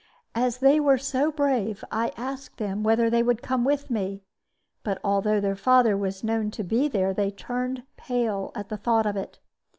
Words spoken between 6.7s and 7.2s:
there,